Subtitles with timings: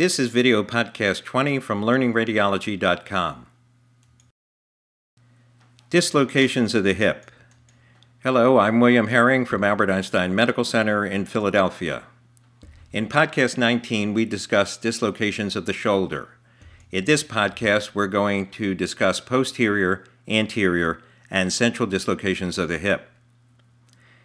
[0.00, 3.46] This is video podcast 20 from learningradiology.com.
[5.90, 7.30] Dislocations of the hip.
[8.22, 12.04] Hello, I'm William Herring from Albert Einstein Medical Center in Philadelphia.
[12.92, 16.30] In podcast 19, we discussed dislocations of the shoulder.
[16.90, 23.10] In this podcast, we're going to discuss posterior, anterior, and central dislocations of the hip.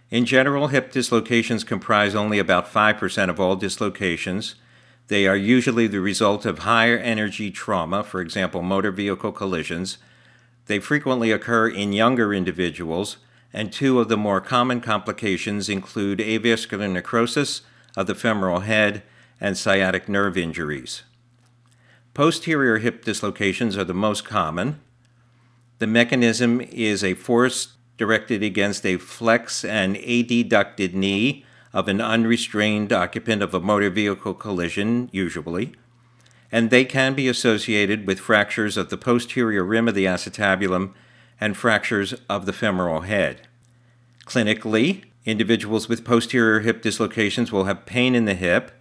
[0.09, 4.55] In general, hip dislocations comprise only about 5% of all dislocations
[5.07, 9.97] they are usually the result of higher energy trauma, for example, motor vehicle collisions.
[10.65, 13.17] They frequently occur in younger individuals,
[13.53, 17.61] and two of the more common complications include avascular necrosis
[17.95, 19.03] of the femoral head
[19.39, 21.03] and sciatic nerve injuries.
[22.13, 24.79] Posterior hip dislocations are the most common.
[25.79, 32.93] The mechanism is a force directed against a flex and adducted knee of an unrestrained
[32.93, 35.73] occupant of a motor vehicle collision, usually,
[36.49, 40.93] and they can be associated with fractures of the posterior rim of the acetabulum
[41.37, 43.41] and fractures of the femoral head.
[44.25, 48.71] Clinically, individuals with posterior hip dislocations will have pain in the hip.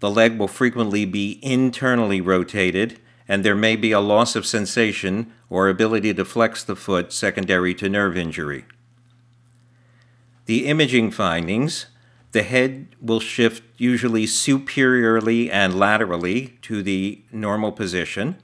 [0.00, 5.30] The leg will frequently be internally rotated, and there may be a loss of sensation
[5.50, 8.64] or ability to flex the foot secondary to nerve injury.
[10.46, 11.86] The imaging findings
[12.34, 18.36] the head will shift usually superiorly and laterally to the normal position.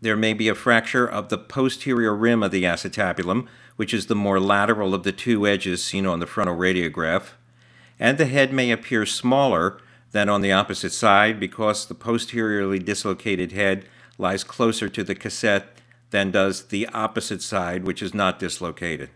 [0.00, 4.14] There may be a fracture of the posterior rim of the acetabulum, which is the
[4.14, 7.32] more lateral of the two edges seen on the frontal radiograph.
[8.00, 9.78] And the head may appear smaller
[10.12, 13.84] than on the opposite side because the posteriorly dislocated head
[14.16, 15.76] lies closer to the cassette
[16.12, 19.10] than does the opposite side, which is not dislocated.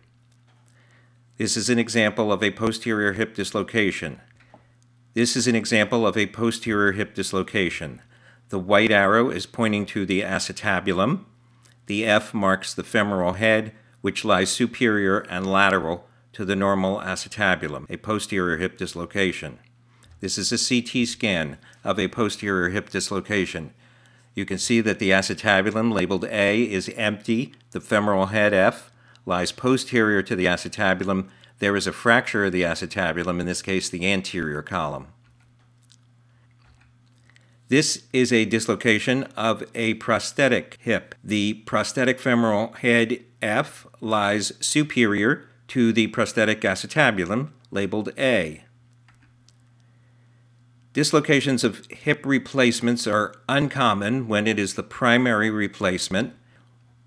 [1.39, 4.21] This is an example of a posterior hip dislocation.
[5.15, 8.03] This is an example of a posterior hip dislocation.
[8.51, 11.25] The white arrow is pointing to the acetabulum.
[11.87, 13.73] The F marks the femoral head,
[14.03, 19.59] which lies superior and lateral to the normal acetabulum, a posterior hip dislocation.
[20.21, 23.73] This is a CT scan of a posterior hip dislocation.
[24.35, 28.91] You can see that the acetabulum, labeled A, is empty, the femoral head F,
[29.27, 31.29] lies posterior to the acetabulum.
[31.59, 35.09] There is a fracture of the acetabulum, in this case, the anterior column.
[37.69, 41.15] This is a dislocation of a prosthetic hip.
[41.25, 48.65] The prosthetic femoral head F lies superior to the prosthetic acetabulum, labeled A.
[50.93, 56.35] Dislocations of hip replacements are uncommon when it is the primary replacement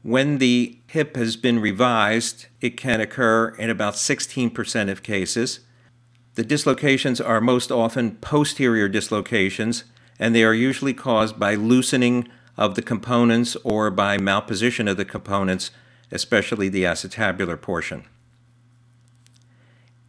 [0.05, 5.61] when the hip has been revised, it can occur in about 16% of cases.
[6.35, 9.83] The dislocations are most often posterior dislocations,
[10.19, 15.05] and they are usually caused by loosening of the components or by malposition of the
[15.05, 15.71] components,
[16.11, 18.05] especially the acetabular portion.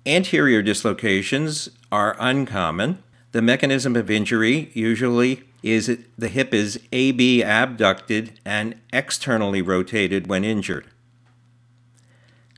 [0.05, 3.03] Anterior dislocations are uncommon.
[3.33, 10.45] The mechanism of injury usually is the hip is AB abducted and externally rotated when
[10.45, 10.87] injured.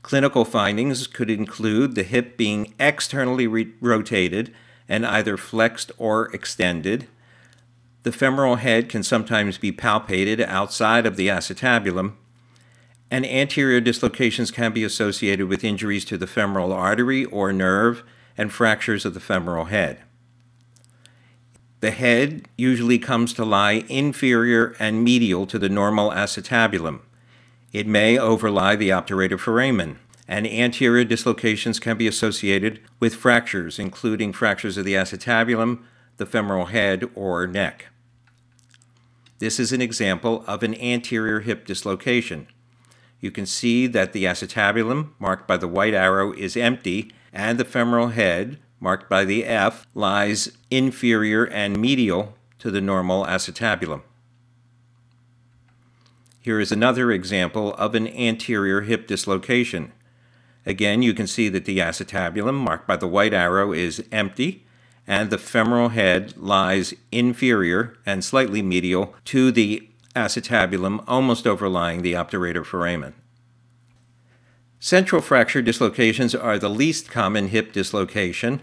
[0.01, 4.53] Clinical findings could include the hip being externally re- rotated
[4.87, 7.07] and either flexed or extended.
[8.03, 12.13] The femoral head can sometimes be palpated outside of the acetabulum,
[13.11, 18.03] and anterior dislocations can be associated with injuries to the femoral artery or nerve
[18.37, 20.01] and fractures of the femoral head.
[21.81, 27.01] The head usually comes to lie inferior and medial to the normal acetabulum.
[27.71, 34.33] It may overlie the obturator foramen, and anterior dislocations can be associated with fractures, including
[34.33, 35.83] fractures of the acetabulum,
[36.17, 37.87] the femoral head, or neck.
[39.39, 42.47] This is an example of an anterior hip dislocation.
[43.21, 47.65] You can see that the acetabulum, marked by the white arrow, is empty, and the
[47.65, 54.01] femoral head, marked by the F, lies inferior and medial to the normal acetabulum.
[56.41, 59.91] Here is another example of an anterior hip dislocation.
[60.65, 64.65] Again, you can see that the acetabulum, marked by the white arrow, is empty,
[65.07, 72.13] and the femoral head lies inferior and slightly medial to the acetabulum, almost overlying the
[72.13, 73.15] obturator foramen.
[74.79, 78.61] Central fracture dislocations are the least common hip dislocation.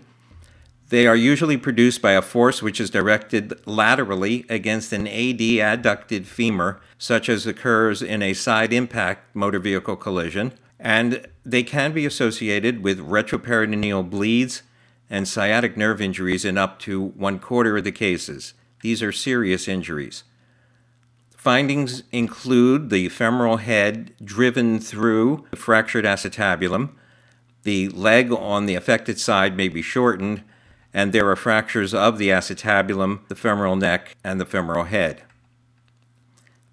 [0.88, 6.27] They are usually produced by a force which is directed laterally against an AD adducted
[6.27, 12.06] femur, such as occurs in a side impact motor vehicle collision, and they can be
[12.06, 14.62] associated with retroperitoneal bleeds
[15.11, 18.55] and sciatic nerve injuries in up to one quarter of the cases.
[18.82, 20.23] These are serious injuries.
[21.37, 26.91] Findings include the femoral head driven through the fractured acetabulum,
[27.62, 30.44] the leg on the affected side may be shortened,
[30.96, 35.22] and there are fractures of the acetabulum, the femoral neck, and the femoral head.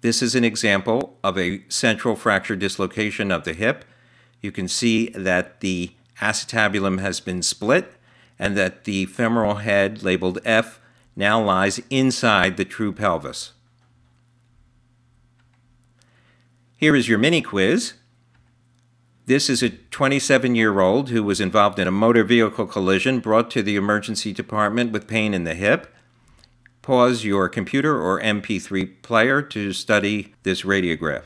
[0.00, 3.84] This is an example of a central fracture dislocation of the hip.
[4.40, 5.92] You can see that the
[6.22, 7.92] acetabulum has been split
[8.38, 10.80] and that the femoral head, labeled F,
[11.14, 13.52] now lies inside the true pelvis.
[16.78, 17.92] Here is your mini quiz.
[19.26, 23.50] This is a 27 year old who was involved in a motor vehicle collision brought
[23.52, 25.94] to the emergency department with pain in the hip.
[26.82, 31.24] Pause your computer or MP3 player to study this radiograph.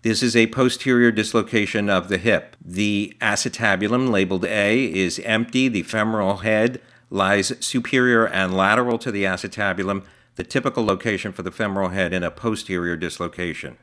[0.00, 2.56] This is a posterior dislocation of the hip.
[2.64, 5.68] The acetabulum, labeled A, is empty.
[5.68, 6.80] The femoral head
[7.10, 10.04] lies superior and lateral to the acetabulum
[10.36, 13.76] the typical location for the femoral head in a posterior dislocation.